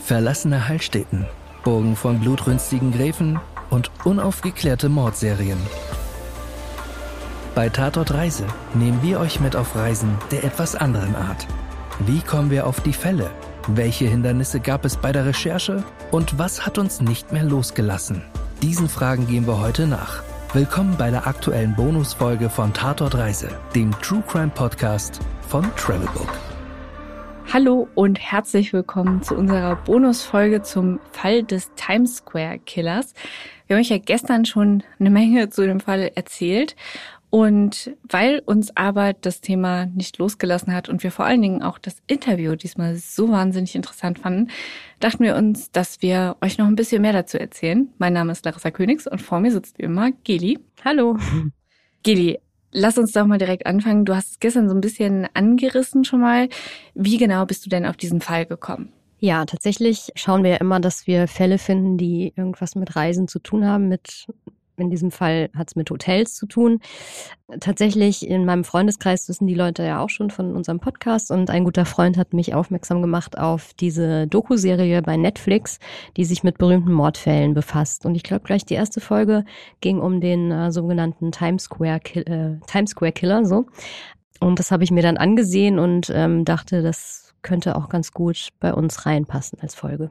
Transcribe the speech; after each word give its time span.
verlassene 0.00 0.68
Heilstätten, 0.68 1.26
Burgen 1.62 1.96
von 1.96 2.20
blutrünstigen 2.20 2.92
Gräfen 2.92 3.38
und 3.70 3.90
unaufgeklärte 4.04 4.88
Mordserien. 4.88 5.58
Bei 7.54 7.68
Tatort 7.68 8.14
Reise 8.14 8.44
nehmen 8.74 9.02
wir 9.02 9.20
euch 9.20 9.40
mit 9.40 9.56
auf 9.56 9.76
Reisen 9.76 10.16
der 10.30 10.44
etwas 10.44 10.74
anderen 10.74 11.14
Art. 11.14 11.46
Wie 12.06 12.20
kommen 12.20 12.50
wir 12.50 12.66
auf 12.66 12.80
die 12.80 12.92
Fälle? 12.92 13.30
Welche 13.66 14.06
Hindernisse 14.06 14.60
gab 14.60 14.84
es 14.84 14.96
bei 14.96 15.12
der 15.12 15.26
Recherche? 15.26 15.84
Und 16.10 16.38
was 16.38 16.64
hat 16.64 16.78
uns 16.78 17.00
nicht 17.00 17.32
mehr 17.32 17.44
losgelassen? 17.44 18.22
Diesen 18.62 18.88
Fragen 18.88 19.26
gehen 19.26 19.46
wir 19.46 19.60
heute 19.60 19.86
nach. 19.86 20.22
Willkommen 20.52 20.96
bei 20.96 21.10
der 21.10 21.26
aktuellen 21.26 21.76
Bonusfolge 21.76 22.50
von 22.50 22.72
Tatort 22.72 23.14
Reise, 23.14 23.50
dem 23.74 23.92
True 24.00 24.22
Crime 24.26 24.50
Podcast 24.52 25.20
von 25.48 25.64
Travelbook. 25.76 26.28
Hallo 27.52 27.88
und 27.96 28.20
herzlich 28.20 28.72
willkommen 28.72 29.24
zu 29.24 29.34
unserer 29.34 29.74
Bonusfolge 29.74 30.62
zum 30.62 31.00
Fall 31.10 31.42
des 31.42 31.74
Times 31.74 32.18
Square 32.18 32.60
Killers. 32.60 33.12
Wir 33.66 33.74
haben 33.74 33.80
euch 33.80 33.88
ja 33.88 33.98
gestern 33.98 34.44
schon 34.44 34.84
eine 35.00 35.10
Menge 35.10 35.48
zu 35.48 35.66
dem 35.66 35.80
Fall 35.80 36.12
erzählt. 36.14 36.76
Und 37.28 37.90
weil 38.04 38.40
uns 38.46 38.76
aber 38.76 39.14
das 39.14 39.40
Thema 39.40 39.86
nicht 39.86 40.18
losgelassen 40.18 40.72
hat 40.72 40.88
und 40.88 41.02
wir 41.02 41.10
vor 41.10 41.24
allen 41.24 41.42
Dingen 41.42 41.64
auch 41.64 41.78
das 41.78 41.96
Interview 42.06 42.54
diesmal 42.54 42.94
so 42.94 43.30
wahnsinnig 43.32 43.74
interessant 43.74 44.20
fanden, 44.20 44.52
dachten 45.00 45.24
wir 45.24 45.34
uns, 45.34 45.72
dass 45.72 46.02
wir 46.02 46.36
euch 46.40 46.56
noch 46.56 46.68
ein 46.68 46.76
bisschen 46.76 47.02
mehr 47.02 47.12
dazu 47.12 47.36
erzählen. 47.36 47.88
Mein 47.98 48.12
Name 48.12 48.30
ist 48.30 48.44
Larissa 48.44 48.70
Königs 48.70 49.08
und 49.08 49.20
vor 49.20 49.40
mir 49.40 49.50
sitzt 49.50 49.78
wie 49.78 49.82
immer 49.82 50.12
Geli. 50.22 50.60
Hallo. 50.84 51.18
Geli, 52.04 52.38
Lass 52.72 52.98
uns 52.98 53.12
doch 53.12 53.26
mal 53.26 53.38
direkt 53.38 53.66
anfangen. 53.66 54.04
Du 54.04 54.14
hast 54.14 54.30
es 54.30 54.40
gestern 54.40 54.68
so 54.68 54.74
ein 54.74 54.80
bisschen 54.80 55.28
angerissen 55.34 56.04
schon 56.04 56.20
mal. 56.20 56.48
Wie 56.94 57.16
genau 57.16 57.44
bist 57.46 57.66
du 57.66 57.70
denn 57.70 57.86
auf 57.86 57.96
diesen 57.96 58.20
Fall 58.20 58.46
gekommen? 58.46 58.92
Ja, 59.18 59.44
tatsächlich 59.44 60.10
schauen 60.14 60.42
wir 60.44 60.52
ja 60.52 60.56
immer, 60.56 60.80
dass 60.80 61.06
wir 61.06 61.28
Fälle 61.28 61.58
finden, 61.58 61.98
die 61.98 62.32
irgendwas 62.36 62.74
mit 62.74 62.96
Reisen 62.96 63.28
zu 63.28 63.38
tun 63.38 63.66
haben, 63.66 63.88
mit 63.88 64.26
in 64.80 64.90
diesem 64.90 65.10
Fall 65.10 65.50
hat 65.56 65.68
es 65.68 65.76
mit 65.76 65.90
Hotels 65.90 66.34
zu 66.34 66.46
tun. 66.46 66.80
Tatsächlich 67.60 68.28
in 68.28 68.44
meinem 68.44 68.64
Freundeskreis 68.64 69.28
wissen 69.28 69.46
die 69.46 69.54
Leute 69.54 69.82
ja 69.82 70.00
auch 70.00 70.08
schon 70.08 70.30
von 70.30 70.54
unserem 70.54 70.80
Podcast 70.80 71.30
und 71.30 71.50
ein 71.50 71.64
guter 71.64 71.84
Freund 71.84 72.16
hat 72.16 72.32
mich 72.32 72.54
aufmerksam 72.54 73.02
gemacht 73.02 73.38
auf 73.38 73.74
diese 73.74 74.26
Doku-Serie 74.26 75.02
bei 75.02 75.16
Netflix, 75.16 75.78
die 76.16 76.24
sich 76.24 76.44
mit 76.44 76.58
berühmten 76.58 76.92
Mordfällen 76.92 77.54
befasst. 77.54 78.06
Und 78.06 78.14
ich 78.14 78.22
glaube 78.22 78.44
gleich 78.44 78.64
die 78.64 78.74
erste 78.74 79.00
Folge 79.00 79.44
ging 79.80 79.98
um 80.00 80.20
den 80.20 80.50
äh, 80.50 80.70
sogenannten 80.70 81.32
Times 81.32 81.64
Square, 81.64 82.00
äh, 82.14 82.56
Times 82.66 82.90
Square 82.90 83.12
Killer, 83.12 83.44
so. 83.44 83.66
Und 84.40 84.58
das 84.58 84.70
habe 84.70 84.84
ich 84.84 84.90
mir 84.90 85.02
dann 85.02 85.18
angesehen 85.18 85.78
und 85.78 86.10
ähm, 86.14 86.44
dachte, 86.44 86.82
das 86.82 87.34
könnte 87.42 87.76
auch 87.76 87.88
ganz 87.88 88.12
gut 88.12 88.48
bei 88.58 88.72
uns 88.72 89.06
reinpassen 89.06 89.58
als 89.60 89.74
Folge. 89.74 90.10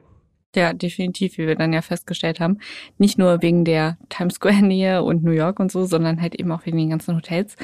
Ja, 0.56 0.72
definitiv, 0.72 1.38
wie 1.38 1.46
wir 1.46 1.54
dann 1.54 1.72
ja 1.72 1.80
festgestellt 1.80 2.40
haben. 2.40 2.58
Nicht 2.98 3.18
nur 3.18 3.40
wegen 3.40 3.64
der 3.64 3.98
Times 4.08 4.34
Square-Nähe 4.34 5.02
und 5.02 5.22
New 5.22 5.30
York 5.30 5.60
und 5.60 5.70
so, 5.70 5.84
sondern 5.84 6.20
halt 6.20 6.34
eben 6.34 6.50
auch 6.50 6.66
wegen 6.66 6.76
den 6.76 6.90
ganzen 6.90 7.14
Hotels. 7.14 7.54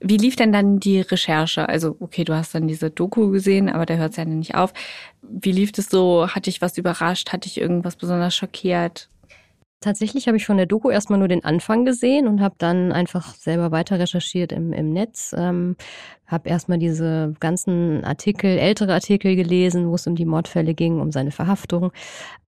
Wie 0.00 0.16
lief 0.16 0.36
denn 0.36 0.52
dann 0.52 0.80
die 0.80 1.00
Recherche? 1.00 1.68
Also, 1.68 1.96
okay, 2.00 2.24
du 2.24 2.34
hast 2.34 2.54
dann 2.54 2.68
diese 2.68 2.90
Doku 2.90 3.30
gesehen, 3.30 3.68
aber 3.68 3.86
da 3.86 3.94
hört 3.94 4.12
es 4.12 4.16
ja 4.16 4.24
nicht 4.24 4.54
auf. 4.56 4.72
Wie 5.22 5.52
lief 5.52 5.72
es 5.76 5.88
so? 5.88 6.28
Hat 6.28 6.46
dich 6.46 6.60
was 6.60 6.78
überrascht? 6.78 7.32
Hat 7.32 7.44
dich 7.44 7.60
irgendwas 7.60 7.96
besonders 7.96 8.34
schockiert? 8.34 9.08
Tatsächlich 9.80 10.26
habe 10.26 10.36
ich 10.36 10.44
von 10.44 10.56
der 10.56 10.66
Doku 10.66 10.90
erstmal 10.90 11.20
nur 11.20 11.28
den 11.28 11.44
Anfang 11.44 11.84
gesehen 11.84 12.26
und 12.26 12.40
habe 12.40 12.56
dann 12.58 12.90
einfach 12.90 13.34
selber 13.36 13.70
weiter 13.70 14.00
recherchiert 14.00 14.50
im, 14.50 14.72
im 14.72 14.92
Netz. 14.92 15.32
Ähm, 15.38 15.76
habe 16.26 16.48
erstmal 16.48 16.78
diese 16.78 17.34
ganzen 17.38 18.04
Artikel, 18.04 18.58
ältere 18.58 18.92
Artikel 18.94 19.36
gelesen, 19.36 19.88
wo 19.88 19.94
es 19.94 20.06
um 20.08 20.16
die 20.16 20.24
Mordfälle 20.24 20.74
ging, 20.74 21.00
um 21.00 21.12
seine 21.12 21.30
Verhaftung. 21.30 21.92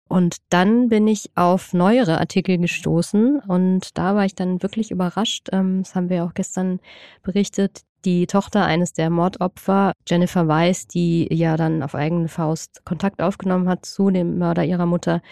Und 0.08 0.38
dann 0.48 0.88
bin 0.88 1.06
ich 1.06 1.30
auf 1.36 1.72
neuere 1.72 2.18
Artikel 2.18 2.58
gestoßen 2.58 3.38
und 3.38 3.96
da 3.96 4.16
war 4.16 4.24
ich 4.24 4.34
dann 4.34 4.60
wirklich 4.60 4.90
überrascht. 4.90 5.50
Ähm, 5.52 5.84
das 5.84 5.94
haben 5.94 6.08
wir 6.10 6.24
auch 6.24 6.34
gestern 6.34 6.80
berichtet 7.22 7.82
die 8.04 8.26
Tochter 8.26 8.64
eines 8.64 8.92
der 8.92 9.10
Mordopfer, 9.10 9.92
Jennifer 10.08 10.48
Weiss, 10.48 10.86
die 10.86 11.28
ja 11.32 11.56
dann 11.56 11.82
auf 11.82 11.94
eigene 11.94 12.28
Faust 12.28 12.84
Kontakt 12.84 13.22
aufgenommen 13.22 13.68
hat 13.68 13.84
zu 13.86 14.10
dem 14.10 14.38
Mörder 14.38 14.64
ihrer 14.64 14.86
Mutter 14.86 15.22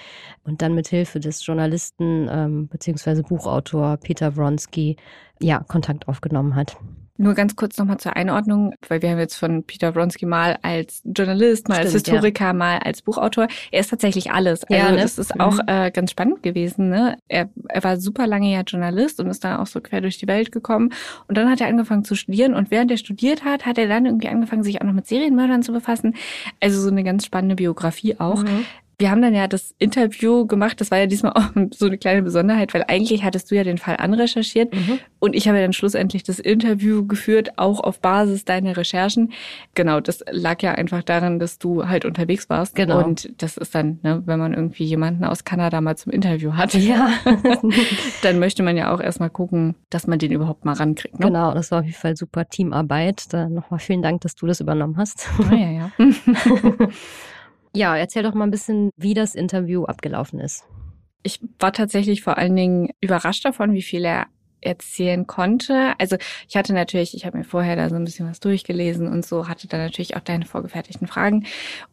und 0.45 0.63
dann 0.63 0.75
mit 0.75 0.89
Hilfe 0.89 1.21
des 1.21 1.45
Journalisten 1.45 2.29
ähm, 2.31 2.69
bzw. 2.69 3.23
Buchautor 3.23 3.97
Peter 3.97 4.37
Wronski 4.37 4.97
ja 5.41 5.61
Kontakt 5.61 6.09
aufgenommen 6.09 6.55
hat. 6.55 6.77
Nur 7.21 7.35
ganz 7.35 7.57
kurz 7.57 7.77
nochmal 7.77 7.99
zur 7.99 8.15
Einordnung, 8.15 8.75
weil 8.89 9.03
wir 9.03 9.11
haben 9.11 9.19
jetzt 9.19 9.35
von 9.35 9.65
Peter 9.65 9.95
Wronski 9.95 10.25
mal 10.25 10.57
als 10.63 11.03
Journalist, 11.05 11.69
mal 11.69 11.75
Stimmt, 11.75 11.87
als 11.87 11.95
Historiker, 11.95 12.45
ja. 12.47 12.53
mal 12.53 12.79
als 12.79 13.03
Buchautor. 13.03 13.49
Er 13.73 13.81
ist 13.81 13.91
tatsächlich 13.91 14.31
alles. 14.31 14.63
Also 14.63 14.83
ja, 14.83 14.93
ne? 14.93 14.99
das 14.99 15.19
ist 15.19 15.35
mhm. 15.35 15.41
auch 15.41 15.59
äh, 15.67 15.91
ganz 15.91 16.13
spannend 16.13 16.45
gewesen. 16.45 16.91
Ne? 16.91 17.19
Er, 17.27 17.49
er 17.69 17.83
war 17.83 17.99
super 17.99 18.29
lange 18.29 18.53
ja 18.53 18.61
Journalist 18.61 19.19
und 19.19 19.27
ist 19.27 19.43
dann 19.43 19.59
auch 19.59 19.67
so 19.67 19.81
quer 19.81 20.01
durch 20.01 20.19
die 20.19 20.29
Welt 20.29 20.53
gekommen. 20.53 20.93
Und 21.27 21.37
dann 21.37 21.51
hat 21.51 21.61
er 21.61 21.67
angefangen 21.67 22.05
zu 22.05 22.15
studieren 22.15 22.55
und 22.55 22.71
während 22.71 22.93
er 22.93 22.97
studiert 22.97 23.45
hat, 23.45 23.67
hat 23.67 23.79
er 23.79 23.89
dann 23.89 24.07
irgendwie 24.07 24.29
angefangen, 24.29 24.63
sich 24.63 24.81
auch 24.81 24.87
noch 24.87 24.93
mit 24.93 25.09
Serienmördern 25.09 25.65
zu 25.65 25.73
befassen. 25.73 26.15
Also 26.61 26.81
so 26.81 26.89
eine 26.89 27.03
ganz 27.03 27.27
spannende 27.27 27.57
Biografie 27.57 28.15
auch. 28.21 28.45
Mhm. 28.45 28.65
Wir 29.01 29.13
haben 29.13 29.23
dann 29.23 29.33
ja 29.33 29.47
das 29.47 29.75
Interview 29.79 30.45
gemacht. 30.47 30.81
Das 30.81 30.91
war 30.91 30.99
ja 30.99 31.07
diesmal 31.07 31.33
auch 31.37 31.51
so 31.73 31.87
eine 31.87 31.99
kleine 31.99 32.23
Besonderheit, 32.23 32.75
weil 32.75 32.85
eigentlich 32.89 33.23
hattest 33.23 33.51
du 33.51 33.55
ja 33.55 33.63
den 33.63 33.79
Fall 33.79 33.97
anrecherchiert 33.97 34.75
mhm. 34.75 34.99
und 35.21 35.37
ich 35.37 35.47
habe 35.47 35.59
ja 35.59 35.63
dann 35.63 35.73
schlussendlich 35.73 36.25
das 36.25 36.41
Interview 36.41 37.07
geführt, 37.07 37.59
auch 37.59 37.81
auf 37.81 38.01
Basis 38.01 38.45
deiner 38.45 38.77
Recherchen. 38.77 39.33
Genau, 39.75 40.01
das 40.01 40.25
lag 40.31 40.61
ja 40.63 40.73
einfach 40.73 41.05
daran, 41.05 41.39
dass 41.39 41.59
du 41.59 41.89
halt 41.89 42.05
unterwegs 42.05 42.51
warst. 42.51 42.75
Genau. 42.75 43.05
Und 43.05 43.31
das 43.41 43.57
ist 43.57 43.75
dann, 43.75 44.01
ne, 44.03 44.23
wenn 44.27 44.41
man 44.41 44.53
irgendwie 44.53 44.85
jemanden 44.85 45.25
aus 45.25 45.45
Kanada 45.45 45.81
mal 45.81 45.97
zum 45.97 46.11
Interview 46.13 46.55
hat, 46.55 46.75
ja. 46.75 47.11
dann 48.23 48.39
möchte 48.41 48.65
man 48.65 48.77
ja 48.77 48.93
auch 48.93 49.01
erstmal 49.01 49.31
gucken, 49.31 49.77
dass 49.91 50.09
man 50.09 50.19
den 50.19 50.33
überhaupt 50.33 50.65
mal 50.65 50.73
rankriegt. 50.73 51.21
Ne? 51.21 51.27
Genau, 51.27 51.55
das 51.55 51.71
war 51.71 51.81
auf 51.81 51.87
jeden 51.87 51.97
Fall 51.97 52.17
super 52.17 52.49
Teamarbeit. 52.49 53.27
Nochmal 53.33 53.79
vielen 53.79 54.03
Dank, 54.03 54.23
dass 54.23 54.35
du 54.35 54.47
das 54.47 54.61
übernommen 54.61 54.97
hast. 54.97 55.29
Ah, 55.51 55.55
ja, 55.55 55.71
ja. 55.71 55.93
Ja, 57.75 57.97
erzähl 57.97 58.23
doch 58.23 58.35
mal 58.35 58.45
ein 58.45 58.51
bisschen, 58.51 58.91
wie 58.97 59.15
das 59.15 59.35
Interview 59.35 59.85
abgelaufen 59.85 60.41
ist. 60.41 60.65
Ich 61.23 61.41
war 61.59 61.73
tatsächlich 61.73 62.23
vor 62.23 62.39
allen 62.39 62.57
Dingen 62.57 62.91
überrascht 63.01 63.45
davon, 63.45 63.73
wie 63.73 63.83
viel 63.83 64.05
er 64.05 64.27
erzählen 64.61 65.27
konnte. 65.27 65.95
Also 65.99 66.17
ich 66.49 66.57
hatte 66.57 66.73
natürlich, 66.73 67.15
ich 67.15 67.25
habe 67.25 67.39
mir 67.39 67.45
vorher 67.45 67.77
da 67.77 67.89
so 67.89 67.97
ein 67.97 68.05
bisschen 68.05 68.29
was 68.29 68.41
durchgelesen 68.41 69.07
und 69.07 69.25
so, 69.25 69.49
hatte 69.49 69.69
dann 69.69 69.81
natürlich 69.81 70.17
auch 70.17 70.21
deine 70.21 70.47
vorgefertigten 70.47 71.07
Fragen. 71.07 71.47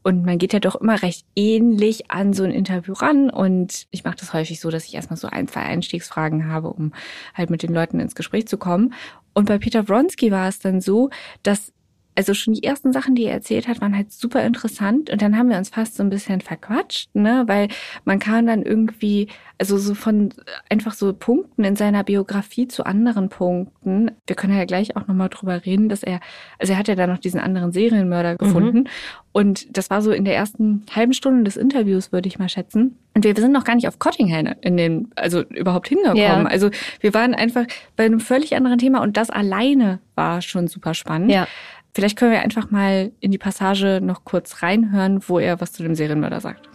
Und 0.04 0.26
man 0.26 0.38
geht 0.38 0.54
ja 0.54 0.60
doch 0.60 0.76
immer 0.76 1.02
recht 1.02 1.26
ähnlich 1.36 2.10
an 2.12 2.34
so 2.34 2.44
ein 2.44 2.52
Interview 2.52 2.94
ran. 2.94 3.30
Und 3.30 3.86
ich 3.92 4.04
mache 4.04 4.18
das 4.18 4.34
häufig 4.34 4.60
so, 4.60 4.70
dass 4.70 4.86
ich 4.86 4.96
erstmal 4.96 5.18
so 5.18 5.28
ein, 5.28 5.48
zwei 5.48 5.62
Einstiegsfragen 5.62 6.48
habe, 6.48 6.70
um 6.70 6.94
halt 7.34 7.50
mit 7.50 7.64
den 7.64 7.74
Leuten 7.74 8.00
ins 8.00 8.16
Gespräch 8.16 8.48
zu 8.48 8.58
kommen. 8.58 8.94
Und 9.34 9.46
bei 9.46 9.58
Peter 9.58 9.88
Wronski 9.88 10.32
war 10.32 10.48
es 10.48 10.60
dann 10.60 10.82
so, 10.82 11.10
dass 11.44 11.72
also 12.16 12.34
schon 12.34 12.54
die 12.54 12.64
ersten 12.64 12.94
Sachen, 12.94 13.16
die 13.16 13.26
er 13.26 13.34
erzählt 13.34 13.68
hat, 13.68 13.82
waren 13.82 13.96
halt 13.96 14.12
super 14.12 14.44
interessant 14.44 15.10
und 15.10 15.22
dann 15.22 15.38
haben 15.38 15.50
wir 15.50 15.58
uns 15.58 15.70
fast 15.70 15.96
so 15.96 16.04
ein 16.04 16.10
bisschen 16.10 16.42
verquatscht, 16.42 17.14
ne, 17.14 17.44
weil 17.48 17.68
man 18.06 18.20
kann 18.20 18.48
dann 18.48 18.64
irgendwie, 18.64 19.28
also 19.58 19.78
so 19.78 19.94
von 19.94 20.34
einfach 20.70 20.94
so 20.94 21.14
Punkten 21.14 21.64
in 21.64 21.76
seiner 21.76 22.04
Biografie 22.04 22.68
zu 22.68 22.86
anderen 22.86 23.30
Punkten. 23.30 24.12
Wir 24.28 24.36
können 24.36 24.58
ja 24.58 24.66
gleich 24.66 24.96
auch 24.96 25.08
nochmal 25.08 25.30
drüber 25.30 25.66
reden, 25.66 25.90
dass 25.90 26.04
er, 26.04 26.20
also 26.58 26.74
er 26.74 26.80
hat 26.80 26.88
ja 26.88 26.96
da 26.96 27.06
noch 27.06 27.20
diesen 27.20 27.40
anderen 27.40 27.72
Serienmörder 27.72 28.34
mhm. 28.34 28.38
gefunden 28.38 28.78
mhm. 28.78 28.88
und 29.34 29.78
das 29.78 29.90
war 29.90 30.02
so 30.02 30.12
in 30.12 30.26
der 30.26 30.36
ersten 30.36 30.86
halben 30.96 31.14
Stunde 31.14 31.44
des 31.44 31.58
Interviews, 31.58 32.12
würde 32.12 32.28
ich 32.28 32.40
mal 32.40 32.50
schätzen. 32.50 32.98
Und 33.14 33.24
wir, 33.24 33.36
wir 33.36 33.42
sind 33.42 33.54
noch 33.54 33.64
gar 33.64 33.76
nicht 33.76 33.88
auf 33.88 33.98
Cottingham 33.98 34.56
in 34.62 34.76
den, 34.76 35.10
also 35.16 35.42
überhaupt 35.42 35.88
hingekommen. 35.88 36.18
Yeah. 36.18 36.46
Also 36.46 36.70
wir 37.00 37.14
waren 37.14 37.34
einfach 37.34 37.66
bei 37.96 38.06
einem 38.06 38.20
völlig 38.20 38.56
anderen 38.56 38.78
Thema 38.78 39.02
und 39.02 39.16
das 39.16 39.30
alleine 39.30 40.00
war 40.16 40.42
schon 40.42 40.68
super 40.68 40.94
spannend. 40.94 41.32
Ja. 41.32 41.48
Vielleicht 41.96 42.18
können 42.18 42.32
wir 42.32 42.42
einfach 42.42 42.72
mal 42.72 43.14
in 43.22 43.32
die 43.32 43.38
Passage 43.38 44.02
noch 44.04 44.26
kurz 44.26 44.62
reinhören, 44.62 45.22
wo 45.28 45.40
er 45.40 45.62
was 45.62 45.72
zu 45.72 45.82
dem 45.82 45.96
Serienmörder 45.96 46.42
sagt. 46.42 46.68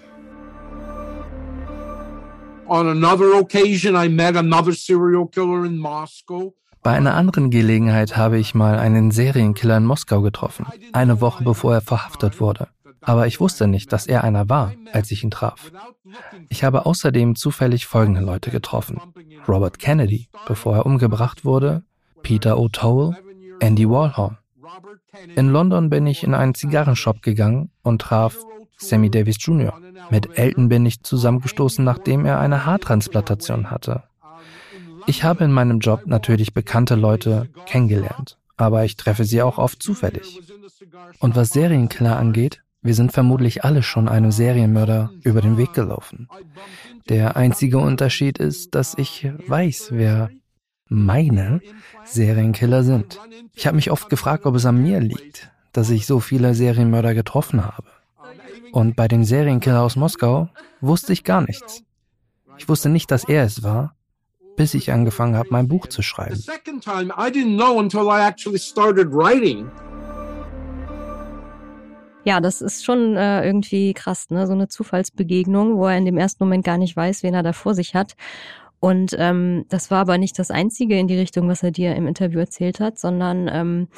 On 2.67 2.89
another 2.89 3.39
occasion 3.39 4.03
I 4.03 4.09
met 4.09 4.35
another 4.35 4.73
serial 4.73 5.27
killer 5.27 5.67
in 5.67 5.77
Moscow. 5.77 6.55
Bei 6.83 6.93
einer 6.93 7.15
anderen 7.15 7.51
Gelegenheit 7.51 8.17
habe 8.17 8.39
ich 8.39 8.55
mal 8.55 8.79
einen 8.79 9.11
Serienkiller 9.11 9.77
in 9.77 9.85
Moskau 9.85 10.23
getroffen, 10.23 10.65
eine 10.95 11.21
Woche 11.21 11.45
bevor 11.45 11.75
er 11.75 11.83
verhaftet 11.83 12.41
wurde. 12.41 12.69
Aber 13.03 13.27
ich 13.27 13.41
wusste 13.41 13.67
nicht, 13.67 13.93
dass 13.93 14.07
er 14.07 14.25
einer 14.25 14.49
war, 14.49 14.73
als 14.93 15.11
ich 15.11 15.23
ihn 15.23 15.31
traf. 15.31 15.71
Ich 16.49 16.65
habe 16.65 16.87
außerdem 16.87 17.37
zufällig 17.37 17.87
folgende 17.87 18.23
Leute 18.23 18.51
getroffen. 18.51 18.99
Robert 19.47 19.79
Kennedy, 19.79 20.29
bevor 20.47 20.77
er 20.77 20.87
umgebracht 20.87 21.45
wurde, 21.45 21.83
Peter 22.23 22.57
O'Toole, 22.57 23.17
Andy 23.61 23.87
Warhol. 23.87 24.39
In 25.37 25.49
London 25.49 25.91
bin 25.91 26.07
ich 26.07 26.23
in 26.25 26.35
einen 26.35 26.55
Zigarrenshop 26.55 27.23
gegangen 27.23 27.71
und 27.83 28.01
traf 28.03 28.37
Sammy 28.77 29.11
Davis 29.11 29.37
Jr. 29.41 29.79
Mit 30.11 30.39
Elton 30.39 30.69
bin 30.69 30.87
ich 30.87 31.03
zusammengestoßen, 31.03 31.85
nachdem 31.85 32.25
er 32.25 32.41
eine 32.41 32.65
Haartransplantation 32.65 33.71
hatte. 33.71 34.05
Ich 35.07 35.25
habe 35.25 35.45
in 35.45 35.53
meinem 35.53 35.81
Job 35.81 36.03
natürlich 36.07 36.55
bekannte 36.55 36.95
Leute 36.95 37.49
kennengelernt, 37.67 38.39
aber 38.57 38.85
ich 38.85 38.97
treffe 38.97 39.25
sie 39.25 39.43
auch 39.43 39.59
oft 39.59 39.83
zufällig. 39.83 40.41
Und 41.19 41.37
was 41.37 41.51
Serienkiller 41.51 42.17
angeht, 42.17 42.63
Wir 42.83 42.95
sind 42.95 43.13
vermutlich 43.13 43.63
alle 43.63 43.83
schon 43.83 44.09
einem 44.09 44.31
Serienmörder 44.31 45.11
über 45.23 45.43
den 45.43 45.59
Weg 45.59 45.75
gelaufen. 45.75 46.29
Der 47.11 47.37
einzige 47.37 47.79
Unterschied 47.79 48.39
ist, 48.39 48.75
dass 48.75 48.97
ich 48.97 49.31
weiß, 49.47 49.89
wer 49.93 50.31
meine 50.91 51.61
Serienkiller 52.05 52.83
sind. 52.83 53.19
Ich 53.55 53.67
habe 53.67 53.77
mich 53.77 53.91
oft 53.91 54.11
gefragt, 54.11 54.45
ob 54.45 54.57
es 54.57 54.67
an 54.67 54.83
mir 54.83 55.01
liegt, 55.01 55.51
dass 55.73 55.89
ich 55.89 56.05
so 56.05 56.21
viele 56.21 56.55
Serienmörder 56.55 57.15
getroffen 57.15 57.65
habe. 57.65 57.87
Und 58.73 58.97
bei 58.97 59.09
dem 59.09 59.25
Serienkiller 59.25 59.83
aus 59.83 59.97
Moskau 59.97 60.49
wusste 60.81 61.13
ich 61.13 61.25
gar 61.25 61.41
nichts. 61.41 61.83
Ich 62.59 62.69
wusste 62.69 62.89
nicht, 62.89 63.11
dass 63.11 63.25
er 63.25 63.45
es 63.45 63.63
war, 63.63 63.95
bis 64.57 64.75
ich 64.75 64.93
angefangen 64.93 65.37
habe, 65.37 65.49
mein 65.51 65.69
Buch 65.69 65.87
zu 65.87 66.03
schreiben. 66.03 66.43
Ja, 72.25 72.41
das 72.41 72.61
ist 72.61 72.85
schon 72.85 73.17
äh, 73.17 73.47
irgendwie 73.47 73.95
krass, 73.95 74.29
ne? 74.29 74.47
So 74.47 74.53
eine 74.53 74.69
Zufallsbegegnung, 74.69 75.77
wo 75.77 75.87
er 75.87 75.97
in 75.97 76.05
dem 76.05 76.19
ersten 76.19 76.45
Moment 76.45 76.65
gar 76.65 76.77
nicht 76.77 76.95
weiß, 76.95 77.23
wen 77.23 77.33
er 77.33 77.43
da 77.43 77.55
vor 77.55 77.75
sich 77.75 77.95
hat. 77.95 78.15
Und 78.81 79.15
ähm, 79.19 79.67
das 79.69 79.91
war 79.91 80.01
aber 80.01 80.19
nicht 80.19 80.39
das 80.39 80.51
Einzige 80.51 80.99
in 80.99 81.07
die 81.07 81.19
Richtung, 81.19 81.49
was 81.49 81.63
er 81.63 81.71
dir 81.71 81.95
im 81.95 82.07
Interview 82.07 82.41
erzählt 82.41 82.81
hat, 82.81 82.99
sondern 82.99 83.49
ähm, 83.53 83.89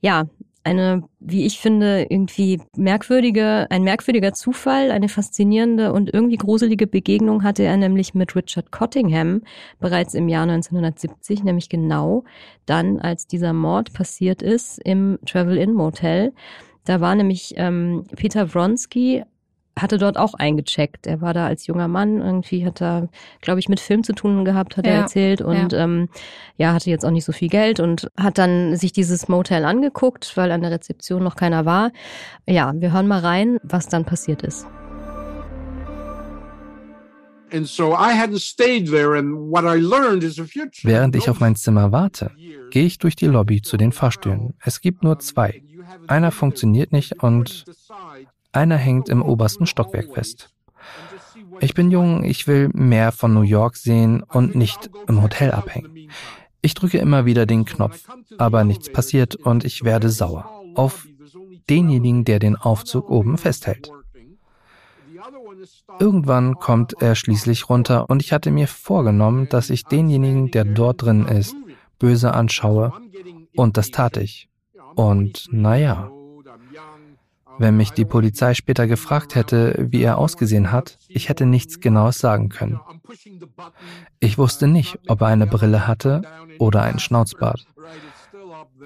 ja, 0.00 0.24
eine, 0.64 1.04
wie 1.20 1.44
ich 1.44 1.58
finde, 1.58 2.06
irgendwie 2.08 2.60
merkwürdige, 2.74 3.66
ein 3.68 3.84
merkwürdiger 3.84 4.32
Zufall, 4.32 4.90
eine 4.90 5.10
faszinierende 5.10 5.92
und 5.92 6.12
irgendwie 6.12 6.36
gruselige 6.36 6.86
Begegnung 6.86 7.44
hatte 7.44 7.62
er 7.62 7.76
nämlich 7.76 8.14
mit 8.14 8.34
Richard 8.34 8.72
Cottingham 8.72 9.42
bereits 9.78 10.14
im 10.14 10.28
Jahr 10.28 10.44
1970, 10.44 11.44
nämlich 11.44 11.68
genau 11.68 12.24
dann, 12.64 12.98
als 12.98 13.26
dieser 13.26 13.52
Mord 13.52 13.92
passiert 13.92 14.42
ist 14.42 14.78
im 14.78 15.18
Travel-In 15.26 15.74
Motel. 15.74 16.32
Da 16.84 17.00
war 17.00 17.14
nämlich 17.14 17.54
ähm, 17.56 18.04
Peter 18.16 18.54
Wronski 18.54 19.22
hatte 19.78 19.98
dort 19.98 20.16
auch 20.16 20.34
eingecheckt. 20.34 21.06
Er 21.06 21.20
war 21.20 21.34
da 21.34 21.46
als 21.46 21.66
junger 21.66 21.88
Mann, 21.88 22.20
irgendwie 22.20 22.64
hat 22.64 22.80
er, 22.80 23.08
glaube 23.40 23.60
ich, 23.60 23.68
mit 23.68 23.80
Film 23.80 24.04
zu 24.04 24.12
tun 24.12 24.44
gehabt, 24.44 24.76
hat 24.76 24.86
ja, 24.86 24.92
er 24.92 24.98
erzählt. 25.00 25.40
Und 25.40 25.72
ja. 25.72 25.84
Ähm, 25.84 26.08
ja, 26.56 26.72
hatte 26.72 26.90
jetzt 26.90 27.04
auch 27.04 27.10
nicht 27.10 27.24
so 27.24 27.32
viel 27.32 27.48
Geld 27.48 27.80
und 27.80 28.08
hat 28.18 28.38
dann 28.38 28.76
sich 28.76 28.92
dieses 28.92 29.28
Motel 29.28 29.64
angeguckt, 29.64 30.36
weil 30.36 30.52
an 30.52 30.60
der 30.60 30.70
Rezeption 30.70 31.22
noch 31.22 31.36
keiner 31.36 31.64
war. 31.64 31.90
Ja, 32.46 32.72
wir 32.76 32.92
hören 32.92 33.08
mal 33.08 33.20
rein, 33.20 33.58
was 33.62 33.88
dann 33.88 34.04
passiert 34.04 34.42
ist. 34.42 34.66
Während 40.82 41.16
ich 41.16 41.30
auf 41.30 41.40
mein 41.40 41.56
Zimmer 41.56 41.92
warte, 41.92 42.32
gehe 42.70 42.84
ich 42.84 42.98
durch 42.98 43.14
die 43.14 43.26
Lobby 43.26 43.62
zu 43.62 43.76
den 43.76 43.92
Fahrstühlen. 43.92 44.54
Es 44.60 44.80
gibt 44.80 45.04
nur 45.04 45.20
zwei. 45.20 45.62
Einer 46.08 46.32
funktioniert 46.32 46.92
nicht 46.92 47.22
und 47.22 47.64
einer 48.54 48.76
hängt 48.76 49.08
im 49.08 49.22
obersten 49.22 49.66
Stockwerk 49.66 50.14
fest. 50.14 50.50
Ich 51.60 51.74
bin 51.74 51.90
jung, 51.90 52.24
ich 52.24 52.46
will 52.46 52.70
mehr 52.72 53.12
von 53.12 53.32
New 53.32 53.42
York 53.42 53.76
sehen 53.76 54.22
und 54.22 54.54
nicht 54.54 54.90
im 55.06 55.22
Hotel 55.22 55.52
abhängen. 55.52 56.10
Ich 56.62 56.74
drücke 56.74 56.98
immer 56.98 57.26
wieder 57.26 57.46
den 57.46 57.64
Knopf, 57.64 58.08
aber 58.38 58.64
nichts 58.64 58.90
passiert 58.90 59.36
und 59.36 59.64
ich 59.64 59.84
werde 59.84 60.10
sauer 60.10 60.50
auf 60.74 61.06
denjenigen, 61.70 62.24
der 62.24 62.38
den 62.38 62.56
Aufzug 62.56 63.10
oben 63.10 63.38
festhält. 63.38 63.90
Irgendwann 65.98 66.56
kommt 66.56 66.94
er 67.00 67.14
schließlich 67.14 67.68
runter 67.68 68.10
und 68.10 68.22
ich 68.22 68.32
hatte 68.32 68.50
mir 68.50 68.68
vorgenommen, 68.68 69.48
dass 69.48 69.70
ich 69.70 69.84
denjenigen, 69.84 70.50
der 70.50 70.64
dort 70.64 71.02
drin 71.02 71.26
ist, 71.26 71.54
böse 71.98 72.34
anschaue 72.34 72.92
und 73.56 73.76
das 73.76 73.90
tat 73.90 74.16
ich. 74.16 74.48
Und 74.94 75.48
naja, 75.50 76.10
wenn 77.58 77.76
mich 77.76 77.90
die 77.92 78.04
Polizei 78.04 78.54
später 78.54 78.86
gefragt 78.86 79.34
hätte, 79.34 79.86
wie 79.90 80.02
er 80.02 80.18
ausgesehen 80.18 80.72
hat, 80.72 80.98
ich 81.08 81.28
hätte 81.28 81.46
nichts 81.46 81.80
Genaues 81.80 82.18
sagen 82.18 82.48
können. 82.48 82.80
Ich 84.20 84.38
wusste 84.38 84.66
nicht, 84.66 84.98
ob 85.08 85.20
er 85.20 85.28
eine 85.28 85.46
Brille 85.46 85.86
hatte 85.86 86.22
oder 86.58 86.82
einen 86.82 86.98
Schnauzbart. 86.98 87.66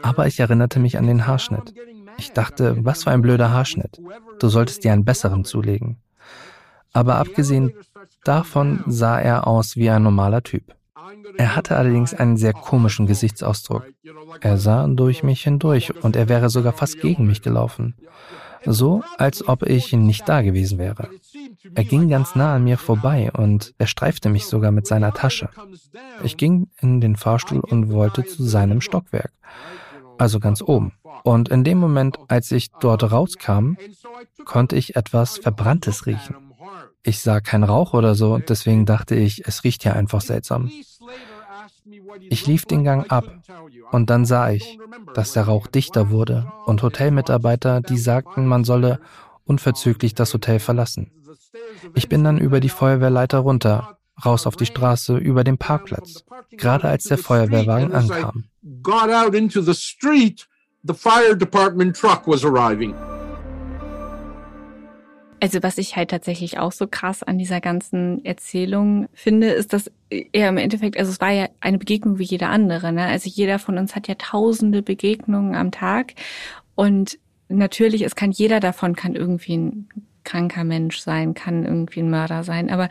Aber 0.02 0.26
ich 0.26 0.40
erinnerte 0.40 0.80
mich 0.80 0.98
an 0.98 1.06
den 1.06 1.26
Haarschnitt. 1.26 1.74
Ich 2.18 2.32
dachte, 2.32 2.76
was 2.84 3.04
für 3.04 3.10
ein 3.10 3.22
blöder 3.22 3.50
Haarschnitt. 3.50 4.00
Du 4.38 4.48
solltest 4.48 4.84
dir 4.84 4.92
einen 4.92 5.04
besseren 5.04 5.44
zulegen. 5.44 5.98
Aber 6.92 7.16
abgesehen 7.16 7.72
davon 8.24 8.82
sah 8.86 9.20
er 9.20 9.46
aus 9.46 9.76
wie 9.76 9.90
ein 9.90 10.02
normaler 10.02 10.42
Typ. 10.42 10.74
Er 11.36 11.56
hatte 11.56 11.76
allerdings 11.76 12.14
einen 12.14 12.36
sehr 12.36 12.52
komischen 12.52 13.06
Gesichtsausdruck. 13.06 13.86
Er 14.40 14.58
sah 14.58 14.86
durch 14.86 15.22
mich 15.22 15.42
hindurch 15.42 15.92
und 16.02 16.16
er 16.16 16.28
wäre 16.28 16.50
sogar 16.50 16.72
fast 16.72 17.00
gegen 17.00 17.26
mich 17.26 17.42
gelaufen. 17.42 17.94
So, 18.64 19.02
als 19.18 19.46
ob 19.46 19.62
ich 19.62 19.92
nicht 19.92 20.28
da 20.28 20.42
gewesen 20.42 20.78
wäre. 20.78 21.08
Er 21.74 21.84
ging 21.84 22.08
ganz 22.08 22.34
nah 22.34 22.54
an 22.54 22.64
mir 22.64 22.76
vorbei 22.76 23.30
und 23.32 23.74
er 23.78 23.86
streifte 23.86 24.28
mich 24.28 24.46
sogar 24.46 24.72
mit 24.72 24.86
seiner 24.86 25.12
Tasche. 25.12 25.48
Ich 26.22 26.36
ging 26.36 26.68
in 26.80 27.00
den 27.00 27.16
Fahrstuhl 27.16 27.60
und 27.60 27.90
wollte 27.90 28.24
zu 28.24 28.42
seinem 28.42 28.80
Stockwerk, 28.80 29.32
also 30.18 30.40
ganz 30.40 30.62
oben. 30.62 30.92
Und 31.24 31.48
in 31.48 31.64
dem 31.64 31.78
Moment, 31.78 32.18
als 32.28 32.50
ich 32.52 32.70
dort 32.80 33.10
rauskam, 33.10 33.74
konnte 34.44 34.76
ich 34.76 34.96
etwas 34.96 35.38
Verbranntes 35.38 36.06
riechen. 36.06 36.36
Ich 37.02 37.20
sah 37.20 37.40
keinen 37.40 37.64
Rauch 37.64 37.94
oder 37.94 38.14
so, 38.14 38.38
deswegen 38.38 38.86
dachte 38.86 39.14
ich, 39.14 39.46
es 39.46 39.64
riecht 39.64 39.84
ja 39.84 39.92
einfach 39.92 40.20
seltsam. 40.20 40.70
Ich 42.30 42.46
lief 42.46 42.66
den 42.66 42.84
Gang 42.84 43.10
ab 43.10 43.24
und 43.92 44.10
dann 44.10 44.24
sah 44.24 44.50
ich, 44.50 44.78
dass 45.14 45.32
der 45.32 45.44
Rauch 45.44 45.66
dichter 45.66 46.10
wurde 46.10 46.52
und 46.66 46.82
Hotelmitarbeiter, 46.82 47.80
die 47.80 47.98
sagten, 47.98 48.46
man 48.46 48.64
solle 48.64 49.00
unverzüglich 49.44 50.14
das 50.14 50.34
Hotel 50.34 50.58
verlassen. 50.58 51.12
Ich 51.94 52.08
bin 52.08 52.24
dann 52.24 52.38
über 52.38 52.60
die 52.60 52.68
Feuerwehrleiter 52.68 53.38
runter, 53.38 53.98
raus 54.24 54.46
auf 54.46 54.56
die 54.56 54.66
Straße, 54.66 55.16
über 55.16 55.44
den 55.44 55.58
Parkplatz, 55.58 56.24
gerade 56.50 56.88
als 56.88 57.04
der 57.04 57.18
Feuerwehrwagen 57.18 57.92
ankam. 57.92 58.44
Also 65.40 65.62
was 65.62 65.79
ich 65.79 65.96
halt 65.96 66.11
tatsächlich 66.11 66.58
auch 66.58 66.73
so 66.73 66.87
krass 66.87 67.23
an 67.23 67.38
dieser 67.38 67.61
ganzen 67.61 68.25
Erzählung 68.25 69.08
finde, 69.12 69.49
ist, 69.49 69.73
dass 69.73 69.90
er 70.11 70.49
im 70.49 70.56
Endeffekt, 70.56 70.99
also 70.99 71.11
es 71.11 71.20
war 71.20 71.31
ja 71.31 71.49
eine 71.61 71.79
Begegnung 71.79 72.19
wie 72.19 72.25
jeder 72.25 72.49
andere. 72.49 72.93
Ne? 72.93 73.05
Also 73.06 73.29
jeder 73.29 73.58
von 73.58 73.79
uns 73.79 73.94
hat 73.94 74.08
ja 74.08 74.14
tausende 74.17 74.82
Begegnungen 74.82 75.55
am 75.55 75.70
Tag 75.70 76.14
und 76.75 77.19
natürlich, 77.49 78.02
es 78.02 78.14
kann 78.14 78.31
jeder 78.31 78.61
davon 78.61 78.94
kann 78.94 79.14
irgendwie 79.14 79.56
ein 79.56 79.88
kranker 80.25 80.64
Mensch 80.64 80.99
sein, 80.99 81.35
kann 81.35 81.64
irgendwie 81.64 82.00
ein 82.00 82.11
Mörder 82.11 82.44
sein, 82.44 82.70
aber 82.70 82.88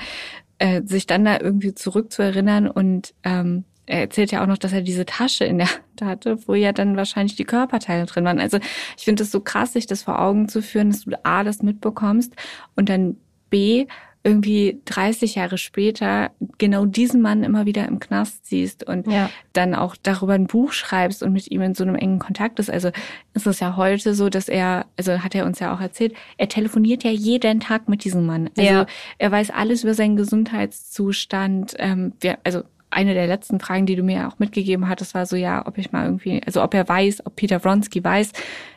äh, 0.57 0.81
sich 0.83 1.05
dann 1.05 1.25
da 1.25 1.39
irgendwie 1.39 1.73
zurückzuerinnern 1.73 2.67
und 2.67 3.13
ähm, 3.23 3.63
er 3.87 4.01
erzählt 4.01 4.31
ja 4.31 4.43
auch 4.43 4.47
noch, 4.47 4.57
dass 4.57 4.73
er 4.73 4.81
diese 4.81 5.05
Tasche 5.05 5.45
in 5.45 5.57
der 5.57 5.69
Hand 5.69 6.01
hatte, 6.03 6.47
wo 6.47 6.53
ja 6.53 6.73
dann 6.73 6.97
wahrscheinlich 6.97 7.35
die 7.35 7.45
Körperteile 7.45 8.05
drin 8.05 8.25
waren. 8.25 8.39
Also 8.39 8.59
ich 8.97 9.05
finde 9.05 9.23
es 9.23 9.31
so 9.31 9.39
krass, 9.39 9.73
sich 9.73 9.87
das 9.87 10.03
vor 10.03 10.21
Augen 10.21 10.49
zu 10.49 10.61
führen, 10.61 10.91
dass 10.91 11.05
du 11.05 11.11
A, 11.23 11.43
das 11.43 11.63
mitbekommst 11.63 12.33
und 12.75 12.89
dann 12.89 13.17
B, 13.49 13.87
irgendwie 14.27 14.81
30 14.83 15.35
Jahre 15.35 15.57
später 15.57 16.31
genau 16.57 16.85
diesen 16.85 17.21
Mann 17.21 17.43
immer 17.43 17.65
wieder 17.65 17.87
im 17.87 17.99
Knast 17.99 18.45
siehst 18.45 18.83
und 18.83 19.07
ja. 19.07 19.29
dann 19.53 19.73
auch 19.73 19.95
darüber 19.95 20.33
ein 20.33 20.47
Buch 20.47 20.73
schreibst 20.73 21.23
und 21.23 21.31
mit 21.31 21.49
ihm 21.49 21.61
in 21.61 21.75
so 21.75 21.85
einem 21.85 21.95
engen 21.95 22.19
Kontakt 22.19 22.59
ist. 22.59 22.69
Also 22.69 22.89
ist 23.33 23.47
es 23.47 23.61
ja 23.61 23.77
heute 23.77 24.15
so, 24.15 24.27
dass 24.27 24.49
er, 24.49 24.85
also 24.97 25.23
hat 25.23 25.33
er 25.33 25.45
uns 25.45 25.59
ja 25.59 25.73
auch 25.73 25.79
erzählt, 25.79 26.13
er 26.37 26.49
telefoniert 26.49 27.05
ja 27.05 27.11
jeden 27.11 27.61
Tag 27.61 27.87
mit 27.87 28.03
diesem 28.03 28.25
Mann. 28.25 28.49
Also 28.57 28.69
ja. 28.69 28.85
er 29.17 29.31
weiß 29.31 29.51
alles 29.51 29.83
über 29.83 29.93
seinen 29.93 30.17
Gesundheitszustand. 30.17 31.75
Ähm, 31.77 32.11
wir, 32.19 32.37
also 32.43 32.63
eine 32.89 33.13
der 33.13 33.27
letzten 33.27 33.59
Fragen, 33.59 33.85
die 33.85 33.95
du 33.95 34.03
mir 34.03 34.27
auch 34.27 34.39
mitgegeben 34.39 34.87
hattest, 34.87 35.13
war 35.13 35.25
so, 35.25 35.35
ja, 35.35 35.65
ob 35.67 35.77
ich 35.77 35.91
mal 35.91 36.05
irgendwie, 36.05 36.41
also 36.45 36.63
ob 36.63 36.73
er 36.73 36.87
weiß, 36.87 37.25
ob 37.25 37.35
Peter 37.35 37.63
Wronski 37.63 38.03
weiß, 38.03 38.31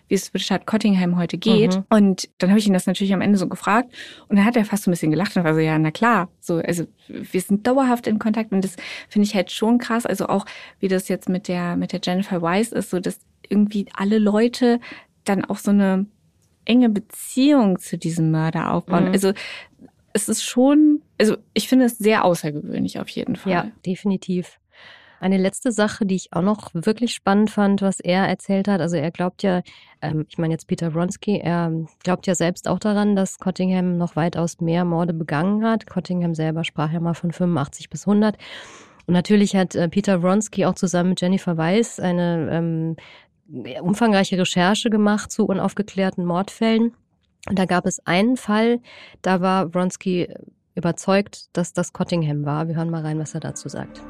wie 0.09 0.15
es 0.15 0.35
Richard 0.35 0.67
Cottingham 0.67 1.17
heute 1.17 1.39
geht. 1.39 1.77
Mhm. 1.77 1.85
Und 1.91 2.29
dann 2.39 2.51
habe 2.51 2.59
ich 2.59 2.67
ihn 2.67 2.73
das 2.73 2.87
natürlich 2.87 3.15
am 3.15 3.21
Ende 3.21 3.39
so 3.39 3.47
gefragt 3.47 3.95
und 4.29 4.37
dann 4.37 4.45
hat 4.45 4.57
er 4.57 4.65
fast 4.65 4.85
so 4.85 4.91
ein 4.91 4.93
bisschen 4.93 5.13
gelacht 5.13 5.37
und 5.37 5.45
war 5.45 5.55
so, 5.55 5.61
ja, 5.61 5.79
na 5.79 5.93
klar, 5.93 6.29
so, 6.41 6.57
also 6.57 6.87
wir 7.07 7.41
sind 7.41 7.67
dauerhaft 7.67 8.09
in 8.09 8.19
Kontakt 8.19 8.53
und 8.53 8.65
das 8.65 8.77
finde 9.09 9.27
ich 9.27 9.35
halt 9.35 9.53
schon 9.53 9.79
krass. 9.79 10.07
Also 10.07 10.27
auch, 10.27 10.45
wie 10.81 10.89
das 10.89 11.09
jetzt 11.09 11.29
mit 11.29 11.47
der, 11.47 11.77
mit 11.77 11.93
der 11.93 12.01
Jennifer 12.03 12.43
Weiss 12.43 12.73
ist, 12.73 12.91
so, 12.91 12.99
dass 12.99 13.21
irgendwie 13.49 13.87
alle 13.95 14.19
Leute 14.19 14.81
dann 15.25 15.45
auch 15.45 15.59
so 15.59 15.71
eine 15.71 16.07
enge 16.65 16.89
Beziehung 16.89 17.79
zu 17.79 17.99
diesem 17.99 18.31
Mörder 18.31 18.73
aufbauen. 18.73 19.07
Mhm. 19.07 19.13
Also 19.13 19.33
es 20.13 20.29
ist 20.29 20.43
schon, 20.43 21.03
also 21.19 21.37
ich 21.55 21.69
finde 21.69 21.87
es 21.87 21.99
sehr 21.99 22.25
außergewöhnlich 22.25 22.99
auf 22.99 23.09
jeden 23.09 23.37
Fall. 23.37 23.53
Ja, 23.53 23.71
definitiv. 23.87 24.59
Eine 25.21 25.37
letzte 25.37 25.71
Sache, 25.71 26.07
die 26.07 26.17
ich 26.17 26.33
auch 26.33 26.41
noch 26.41 26.71
wirklich 26.73 27.13
spannend 27.13 27.51
fand, 27.51 27.83
was 27.83 28.01
er 28.01 28.27
erzählt 28.27 28.69
hat. 28.69 28.81
Also 28.81 28.97
er 28.97 29.11
glaubt 29.11 29.43
ja, 29.43 29.61
ähm, 30.01 30.25
ich 30.29 30.39
meine 30.39 30.55
jetzt 30.55 30.67
Peter 30.67 30.95
Wronski, 30.95 31.39
er 31.39 31.73
glaubt 32.03 32.27
ja 32.27 32.35
selbst 32.35 32.67
auch 32.67 32.79
daran, 32.79 33.17
dass 33.17 33.39
Cottingham 33.39 33.99
noch 33.99 34.17
weitaus 34.17 34.61
mehr 34.61 34.87
Morde 34.87 35.13
begangen 35.13 35.63
hat. 35.63 35.87
Cottingham 35.87 36.35
selber 36.35 36.65
sprach 36.65 36.91
ja 36.91 37.01
mal 37.01 37.13
von 37.13 37.33
85 37.33 37.91
bis 37.91 38.09
100. 38.09 38.39
Und 39.07 39.13
natürlich 39.13 39.55
hat 39.55 39.75
äh, 39.75 39.91
Peter 39.91 40.23
Wronski 40.23 40.65
auch 40.65 40.75
zusammen 40.75 41.11
mit 41.11 41.21
Jennifer 41.21 41.59
Weiss 41.59 42.01
eine 42.01 42.49
ähm, 42.51 42.97
umfangreiche 43.83 44.39
Recherche 44.39 44.89
gemacht 44.89 45.31
zu 45.31 45.45
unaufgeklärten 45.45 46.25
Mordfällen 46.25 46.95
Und 47.49 47.59
da 47.59 47.65
gab 47.65 47.87
es 47.87 48.05
einen 48.07 48.37
Fall, 48.37 48.81
da 49.23 49.41
war 49.41 49.75
Wronski 49.75 50.29
überzeugt, 50.75 51.49
dass 51.57 51.73
das 51.73 51.93
Cottingham 51.93 52.45
war. 52.45 52.69
Wir 52.69 52.77
hören 52.77 52.91
mal 52.91 53.03
rein, 53.03 53.19
was 53.19 53.35
er 53.35 53.41
dazu 53.41 53.69
sagt. 53.69 54.01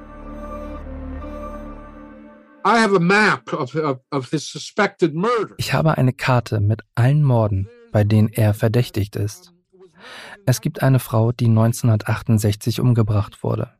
Ich 5.57 5.73
habe 5.73 5.97
eine 5.97 6.13
Karte 6.13 6.61
mit 6.61 6.83
allen 6.95 7.25
Morden, 7.25 7.69
bei 7.91 8.05
denen 8.05 8.29
er 8.29 8.53
verdächtigt 8.53 9.17
ist. 9.17 9.53
Es 10.47 10.61
gibt 10.61 10.83
eine 10.83 10.99
Frau, 10.99 11.33
die 11.33 11.47
1968 11.47 12.81
umgebracht 12.81 13.43
wurde. 13.43 13.71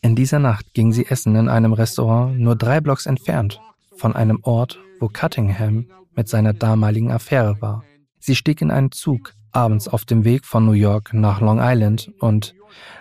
In 0.00 0.16
dieser 0.16 0.38
Nacht 0.38 0.74
ging 0.74 0.92
sie 0.92 1.06
essen 1.06 1.36
in 1.36 1.48
einem 1.48 1.72
Restaurant 1.72 2.38
nur 2.38 2.56
drei 2.56 2.80
Blocks 2.80 3.06
entfernt 3.06 3.60
von 3.96 4.14
einem 4.14 4.40
Ort, 4.42 4.78
wo 5.00 5.08
Cuttingham 5.08 5.86
mit 6.14 6.28
seiner 6.28 6.52
damaligen 6.52 7.10
Affäre 7.10 7.60
war. 7.60 7.84
Sie 8.26 8.36
stieg 8.36 8.62
in 8.62 8.70
einen 8.70 8.90
Zug 8.90 9.34
abends 9.52 9.86
auf 9.86 10.06
dem 10.06 10.24
Weg 10.24 10.46
von 10.46 10.64
New 10.64 10.72
York 10.72 11.12
nach 11.12 11.42
Long 11.42 11.58
Island 11.60 12.10
und 12.20 12.54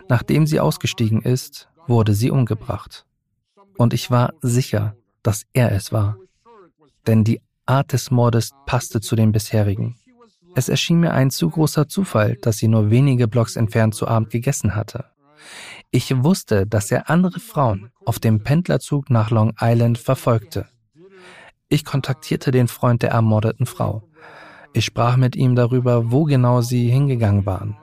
nachdem 0.10 0.46
sie 0.46 0.60
ausgestiegen 0.60 1.22
ist, 1.22 1.70
wurde 1.88 2.14
sie 2.14 2.30
umgebracht. 2.30 3.06
Und 3.78 3.94
ich 3.94 4.12
war 4.12 4.34
sicher, 4.42 4.98
dass 5.22 5.46
er 5.54 5.72
es 5.72 5.94
war. 5.94 6.18
Denn 7.08 7.24
die 7.24 7.40
Art 7.66 7.94
des 7.94 8.12
Mordes 8.12 8.52
passte 8.66 9.00
zu 9.00 9.16
den 9.16 9.32
bisherigen. 9.32 9.96
Es 10.56 10.68
erschien 10.68 11.00
mir 11.00 11.14
ein 11.14 11.32
zu 11.32 11.50
großer 11.50 11.88
Zufall, 11.88 12.36
dass 12.42 12.58
sie 12.58 12.68
nur 12.68 12.90
wenige 12.90 13.30
Blocks 13.30 13.56
entfernt 13.56 13.96
zu 13.96 14.10
Abend 14.10 14.30
gegessen 14.30 14.76
hatte. 14.76 15.06
Ich 15.90 16.22
wusste, 16.22 16.68
dass 16.68 16.92
er 16.92 17.10
andere 17.10 17.40
Frauen 17.40 17.92
auf 18.04 18.20
dem 18.20 18.44
Pendlerzug 18.44 19.10
nach 19.10 19.30
Long 19.30 19.54
Island 19.62 20.00
verfolgte. 20.00 20.68
Ich 21.70 21.86
kontaktierte 21.86 22.52
den 22.52 22.68
Freund 22.68 23.04
der 23.04 23.12
ermordeten 23.12 23.66
Frau. 23.66 24.04
Ich 24.74 24.86
sprach 24.86 25.18
mit 25.18 25.36
ihm 25.36 25.56
darüber, 25.56 26.12
wo 26.12 26.24
genau 26.24 26.62
sie 26.62 26.90
hingegangen 26.90 27.46
waren. 27.46 27.78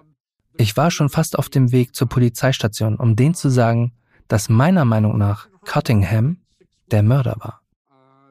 Ich 0.56 0.76
war 0.76 0.90
schon 0.90 1.08
fast 1.08 1.38
auf 1.38 1.48
dem 1.48 1.72
Weg 1.72 1.94
zur 1.94 2.08
Polizeistation, 2.08 2.96
um 2.96 3.16
denen 3.16 3.34
zu 3.34 3.48
sagen, 3.48 3.92
dass 4.28 4.48
meiner 4.48 4.84
Meinung 4.84 5.16
nach 5.16 5.48
Cottingham 5.64 6.38
der 6.90 7.02
Mörder 7.02 7.36
war. 7.38 7.60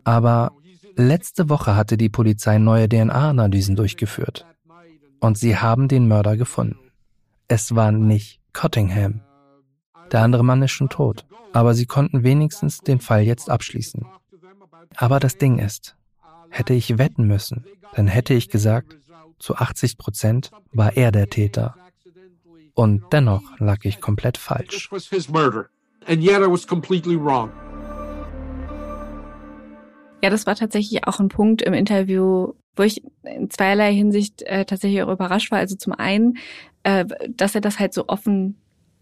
Aber 0.04 0.52
letzte 0.96 1.50
Woche 1.50 1.76
hatte 1.76 1.98
die 1.98 2.10
Polizei 2.10 2.58
neue 2.58 2.90
DNA-Analysen 2.90 3.76
durchgeführt. 3.76 4.46
Und 5.20 5.38
sie 5.38 5.58
haben 5.58 5.88
den 5.88 6.08
Mörder 6.08 6.38
gefunden. 6.38 6.80
Es 7.48 7.76
war 7.76 7.92
nicht 7.92 8.40
Cottingham. 8.54 9.22
Der 10.12 10.22
andere 10.22 10.44
Mann 10.44 10.62
ist 10.62 10.72
schon 10.72 10.90
tot. 10.90 11.26
Aber 11.54 11.74
sie 11.74 11.86
konnten 11.86 12.24
wenigstens 12.24 12.80
den 12.80 13.00
Fall 13.00 13.22
jetzt 13.22 13.50
abschließen. 13.50 14.06
Aber 14.96 15.20
das 15.20 15.38
Ding 15.38 15.60
ist, 15.60 15.96
hätte 16.50 16.74
ich 16.74 16.98
wetten 16.98 17.26
müssen, 17.26 17.66
dann 17.96 18.08
hätte 18.08 18.34
ich 18.34 18.50
gesagt, 18.50 18.98
zu 19.40 19.56
80 19.56 19.98
Prozent 19.98 20.52
war 20.72 20.96
er 20.98 21.12
der 21.12 21.30
Täter. 21.30 21.76
Und 22.74 23.04
dennoch 23.12 23.60
lag 23.60 23.80
ich 23.84 24.00
komplett 24.00 24.38
falsch. 24.38 24.90
Ja, 30.22 30.30
das 30.30 30.46
war 30.46 30.56
tatsächlich 30.56 31.08
auch 31.08 31.20
ein 31.20 31.30
Punkt 31.30 31.62
im 31.62 31.74
Interview, 31.74 32.54
wo 32.76 32.84
ich 32.84 33.04
in 33.24 33.50
zweierlei 33.50 33.94
Hinsicht 33.94 34.42
äh, 34.44 34.66
tatsächlich 34.66 35.02
auch 35.02 35.12
überrascht 35.12 35.52
war. 35.52 35.60
Also 35.60 35.76
zum 35.76 35.94
einen, 35.94 36.38
äh, 36.84 37.06
dass 37.30 37.56
er 37.56 37.62
das 37.62 37.80
halt 37.80 37.94
so 37.94 38.08
offen 38.08 38.58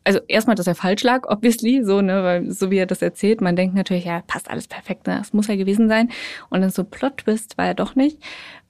also 0.07 0.21
erstmal, 0.29 0.55
dass 0.55 0.67
er 0.67 0.75
falsch 0.75 1.03
lag, 1.03 1.27
obviously, 1.27 1.83
so, 1.83 2.01
ne, 2.01 2.23
weil 2.23 2.51
so 2.51 2.71
wie 2.71 2.77
er 2.77 2.85
das 2.85 3.01
erzählt, 3.01 3.41
man 3.41 3.57
denkt 3.57 3.75
natürlich, 3.75 4.05
ja, 4.05 4.23
passt 4.25 4.49
alles 4.49 4.69
perfekt, 4.69 5.05
ne, 5.05 5.17
das 5.17 5.33
muss 5.33 5.49
er 5.49 5.57
gewesen 5.57 5.89
sein. 5.89 6.09
Und 6.49 6.61
dann 6.61 6.69
so 6.69 6.85
Plot-Twist 6.85 7.57
war 7.57 7.65
er 7.65 7.73
doch 7.73 7.95
nicht. 7.95 8.17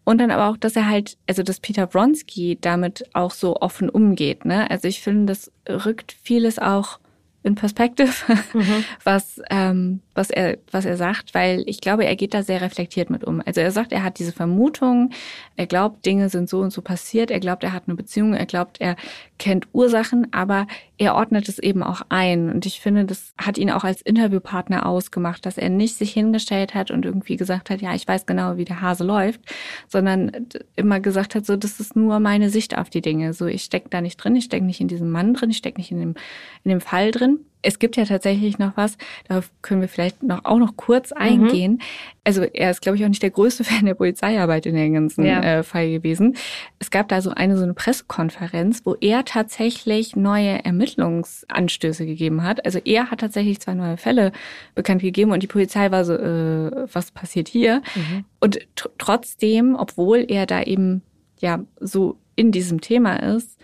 Und 0.03 0.20
dann 0.20 0.32
aber 0.32 0.50
auch, 0.50 0.58
dass 0.58 0.75
er 0.75 0.89
halt, 0.89 1.17
also 1.27 1.44
dass 1.44 1.60
Peter 1.60 1.86
Bronski 1.86 2.58
damit 2.60 3.03
auch 3.13 3.32
so 3.32 3.58
offen 3.58 3.88
umgeht, 3.88 4.46
ne. 4.46 4.70
Also 4.72 4.88
ich 4.88 5.01
finde, 5.01 5.27
das 5.27 5.51
rückt 5.70 6.15
vieles 6.24 6.58
auch 6.58 7.00
in 7.48 7.56
Perspective, 7.56 8.12
mhm. 8.53 8.84
was, 9.03 9.41
ähm, 9.50 10.01
was, 10.13 10.29
er, 10.29 10.58
was 10.72 10.86
er 10.86 10.98
sagt, 10.98 11.34
weil 11.34 11.63
ich 11.65 11.79
glaube, 11.82 12.06
er 12.06 12.15
geht 12.15 12.34
da 12.34 12.44
sehr 12.44 12.62
reflektiert 12.62 13.10
mit 13.10 13.24
um. 13.24 13.41
Also 13.46 13.62
er 13.62 13.72
sagt, 13.72 13.94
er 13.94 14.03
hat 14.03 14.20
diese 14.20 14.34
Vermutung, 14.34 15.12
er 15.56 15.65
glaubt, 15.65 16.06
Dinge 16.06 16.29
sind 16.29 16.50
so 16.50 16.60
und 16.60 16.72
so 16.72 16.82
passiert, 16.82 17.32
er 17.32 17.39
glaubt, 17.39 17.63
er 17.63 17.74
hat 17.74 17.84
eine 17.88 17.96
Beziehung, 17.96 18.34
er 18.34 18.46
glaubt, 18.46 18.82
er 18.82 18.98
kennt 19.38 19.67
Ursachen, 19.74 20.27
aber 20.34 20.67
er 20.98 21.15
ordnet 21.15 21.48
es 21.50 21.60
eben 21.60 21.84
auch 21.84 22.01
ein. 22.10 22.51
Und 22.51 22.65
ich 22.65 22.82
finde, 22.82 23.06
das 23.06 23.34
hat 23.38 23.58
ihn 23.58 23.72
auch 23.72 23.84
als 23.84 24.01
Interviewpartner 24.01 24.86
ausgemacht, 24.86 25.46
dass 25.46 25.58
er 25.58 25.70
nicht 25.70 25.96
sich 25.96 26.12
hingestellt 26.12 26.74
hat 26.74 26.91
und 26.91 27.06
irgendwie 27.06 27.36
gesagt 27.36 27.70
hat, 27.70 27.82
ja, 27.82 27.94
ich 27.94 28.08
weiß 28.08 28.25
genau, 28.25 28.58
wie 28.58 28.65
der 28.65 28.82
Hase 28.82 29.03
läuft, 29.03 29.41
sondern 29.88 30.32
immer 30.75 31.00
gesagt 31.00 31.36
hat, 31.36 31.46
so, 31.46 31.56
das 31.56 31.79
ist 31.79 31.96
nur 31.96 32.20
meine 32.20 32.50
Sicht 32.50 32.77
auf 32.77 32.89
die 32.89 33.01
Dinge. 33.01 33.34
So, 33.34 33.46
ich 33.46 33.63
stecke 33.63 33.89
da 33.89 34.01
nicht 34.01 34.17
drin, 34.17 34.36
ich 34.36 34.46
stecke 34.46 34.65
nicht 34.65 34.82
in 34.82 34.88
diesem 34.88 35.12
Mann 35.12 35.34
drin, 35.34 35.51
ich 35.51 35.58
stecke 35.58 35.79
nicht 35.79 35.91
in 35.91 36.00
dem, 36.00 36.15
in 36.63 36.70
dem 36.70 36.82
Fall 36.82 37.12
drin 37.12 37.39
es 37.62 37.80
gibt 37.80 37.98
ja 37.98 38.06
tatsächlich 38.06 38.60
noch 38.60 38.78
was, 38.78 38.98
darauf 39.28 39.52
können 39.62 39.82
wir 39.82 39.88
vielleicht 39.88 40.24
noch 40.24 40.46
auch 40.46 40.58
noch 40.58 40.78
kurz 40.78 41.12
mhm. 41.12 41.18
eingehen. 41.18 41.72
Mhm. 41.74 41.80
Also 42.24 42.44
er 42.44 42.72
ist, 42.72 42.82
glaube 42.82 42.98
ich, 42.98 43.04
auch 43.04 43.10
nicht 43.10 43.24
der 43.24 43.32
größte 43.32 43.64
Fan 43.66 43.86
der 43.86 43.96
Polizeiarbeit 43.96 44.66
in 44.66 44.76
dem 44.76 44.94
ganzen 44.94 45.26
ja. 45.26 45.42
äh, 45.42 45.64
Fall 45.64 45.90
gewesen. 45.90 46.36
Es 46.80 46.92
gab 46.92 47.08
da 47.08 47.22
so 47.22 47.32
eine 47.32 47.58
so 47.58 47.64
eine 47.64 47.74
Pressekonferenz, 47.74 48.82
wo 48.86 48.96
er 49.02 49.26
tatsächlich 49.26 50.16
neue 50.16 50.64
Ermittlungsanstöße 50.64 52.06
gegeben 52.06 52.44
hat. 52.44 52.66
Also 52.66 52.80
er 52.84 53.12
hat 53.12 53.20
tatsächlich 53.20 53.60
zwei 53.60 53.74
neue 53.74 53.98
Fälle 53.98 54.32
bekannt 54.76 55.02
gegeben 55.02 55.32
und 55.32 55.42
die 55.42 55.48
Polizei 55.48 55.92
war 55.92 56.06
so, 56.06 56.14
äh, 56.14 56.88
was 56.94 57.12
passiert 57.12 57.48
hier? 57.48 57.82
Mhm. 57.96 58.26
Und 58.40 58.60
trotzdem, 58.98 59.76
obwohl 59.76 60.26
er 60.28 60.46
da 60.46 60.62
eben 60.62 61.02
ja 61.40 61.60
so 61.80 62.18
in 62.36 62.52
diesem 62.52 62.82
Thema 62.82 63.16
ist, 63.18 63.58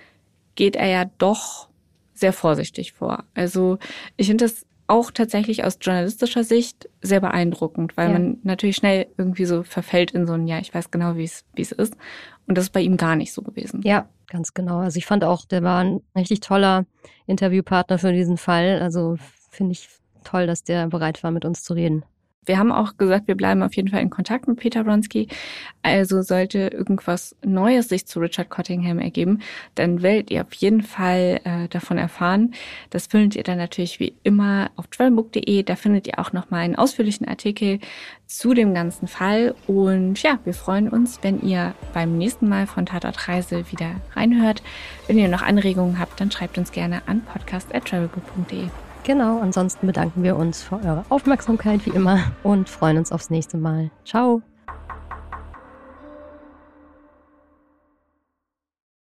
geht 0.56 0.76
er 0.76 0.88
ja 0.88 1.06
doch 1.18 1.70
sehr 2.24 2.32
vorsichtig 2.32 2.94
vor. 2.94 3.26
Also 3.34 3.80
ich 4.16 4.28
finde 4.28 4.46
das 4.46 4.66
auch 4.88 5.12
tatsächlich 5.12 5.66
aus 5.66 5.78
journalistischer 5.82 6.46
Sicht 6.46 6.90
sehr 7.02 7.20
beeindruckend, 7.20 7.98
weil 7.98 8.08
ja. 8.08 8.14
man 8.14 8.38
natürlich 8.44 8.78
schnell 8.78 9.08
irgendwie 9.18 9.44
so 9.44 9.64
verfällt 9.64 10.12
in 10.12 10.26
so 10.26 10.34
ein, 10.34 10.48
ja, 10.48 10.60
ich 10.60 10.74
weiß 10.74 10.90
genau, 10.90 11.18
wie 11.18 11.26
es, 11.26 11.44
wie 11.54 11.64
es 11.64 11.74
ist. 11.74 11.98
Und 12.48 12.58
das 12.58 12.66
ist 12.66 12.72
bei 12.72 12.80
ihm 12.80 12.96
gar 12.96 13.18
nicht 13.18 13.34
so 13.34 13.42
gewesen. 13.42 13.82
Ja, 13.84 14.08
ganz 14.28 14.54
genau. 14.54 14.78
Also 14.80 14.98
ich 14.98 15.06
fand 15.06 15.26
auch, 15.26 15.44
der 15.44 15.64
war 15.64 15.84
ein 15.84 16.02
richtig 16.16 16.40
toller 16.40 16.86
Interviewpartner 17.28 17.98
für 17.98 18.14
diesen 18.14 18.38
Fall. 18.38 18.80
Also 18.82 19.18
finde 19.50 19.74
ich 19.74 19.90
toll, 20.24 20.48
dass 20.48 20.64
der 20.64 20.88
bereit 20.88 21.24
war, 21.24 21.32
mit 21.32 21.44
uns 21.44 21.62
zu 21.64 21.74
reden. 21.74 22.06
Wir 22.46 22.58
haben 22.58 22.72
auch 22.72 22.98
gesagt, 22.98 23.28
wir 23.28 23.36
bleiben 23.36 23.64
auf 23.64 23.76
jeden 23.76 23.90
Fall 23.90 24.02
in 24.02 24.10
Kontakt 24.10 24.48
mit 24.48 24.58
Peter 24.58 24.84
Bronski. 24.84 25.28
Also 25.82 26.22
sollte 26.22 26.68
irgendwas 26.68 27.36
Neues 27.44 27.90
sich 27.90 28.06
zu 28.06 28.20
Richard 28.20 28.50
Cottingham 28.50 29.00
ergeben, 29.00 29.40
dann 29.76 30.02
werdet 30.02 30.32
ihr 30.32 30.42
auf 30.42 30.54
jeden 30.54 30.82
Fall 30.82 31.42
äh, 31.44 31.68
davon 31.68 31.98
erfahren. 31.98 32.54
Das 32.90 33.08
findet 33.08 33.36
ihr 33.36 33.44
dann 33.44 33.58
natürlich 33.58 34.00
wie 34.00 34.14
immer 34.24 34.72
auf 34.76 34.88
travelbook.de. 34.88 35.64
Da 35.64 35.76
findet 35.76 36.08
ihr 36.08 36.20
auch 36.20 36.32
nochmal 36.32 36.62
einen 36.62 36.76
ausführlichen 36.76 37.28
Artikel 37.28 37.80
zu 38.28 38.54
dem 38.54 38.74
ganzen 38.74 39.08
Fall. 39.08 39.56
Und 39.68 40.22
ja, 40.24 40.40
wir 40.44 40.54
freuen 40.54 40.90
uns, 40.90 41.20
wenn 41.22 41.42
ihr 41.42 41.74
beim 41.94 42.18
nächsten 42.18 42.48
Mal 42.50 42.68
von 42.68 42.86
Tatortreise 42.86 43.72
wieder 43.72 43.96
reinhört. 44.16 44.64
Wenn 45.08 45.18
ihr 45.18 45.28
noch 45.28 45.42
Anregungen 45.42 46.00
habt, 46.00 46.20
dann 46.20 46.32
schreibt 46.32 46.58
uns 46.58 46.72
gerne 46.72 47.02
an 47.08 47.22
podcast.travelbook.de. 47.22 48.93
Genau, 49.04 49.40
ansonsten 49.40 49.86
bedanken 49.86 50.24
wir 50.24 50.38
uns 50.38 50.62
für 50.62 50.76
eure 50.76 51.04
Aufmerksamkeit 51.10 51.86
wie 51.86 51.90
immer 51.90 52.20
und 52.42 52.70
freuen 52.70 52.98
uns 52.98 53.12
aufs 53.12 53.30
nächste 53.30 53.58
Mal. 53.58 53.92
Ciao. 54.06 54.42